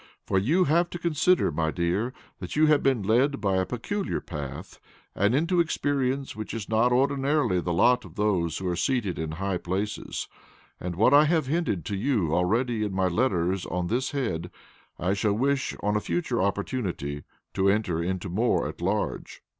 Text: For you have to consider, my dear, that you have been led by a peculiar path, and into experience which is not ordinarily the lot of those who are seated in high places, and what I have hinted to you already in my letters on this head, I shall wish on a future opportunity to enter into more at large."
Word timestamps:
For 0.25 0.39
you 0.39 0.63
have 0.63 0.89
to 0.89 0.97
consider, 0.97 1.51
my 1.51 1.69
dear, 1.69 2.11
that 2.39 2.55
you 2.55 2.65
have 2.65 2.81
been 2.81 3.03
led 3.03 3.39
by 3.39 3.57
a 3.57 3.67
peculiar 3.67 4.19
path, 4.19 4.79
and 5.13 5.35
into 5.35 5.59
experience 5.59 6.35
which 6.35 6.55
is 6.55 6.67
not 6.67 6.91
ordinarily 6.91 7.59
the 7.61 7.71
lot 7.71 8.03
of 8.03 8.15
those 8.15 8.57
who 8.57 8.67
are 8.67 8.75
seated 8.75 9.19
in 9.19 9.33
high 9.33 9.59
places, 9.59 10.27
and 10.79 10.95
what 10.95 11.13
I 11.13 11.25
have 11.25 11.45
hinted 11.45 11.85
to 11.85 11.95
you 11.95 12.33
already 12.33 12.83
in 12.83 12.93
my 12.93 13.09
letters 13.09 13.63
on 13.67 13.85
this 13.89 14.09
head, 14.09 14.49
I 14.97 15.13
shall 15.13 15.33
wish 15.33 15.75
on 15.81 15.95
a 15.95 15.99
future 16.01 16.41
opportunity 16.41 17.23
to 17.53 17.69
enter 17.69 18.01
into 18.01 18.27
more 18.27 18.67
at 18.67 18.81
large." 18.81 19.43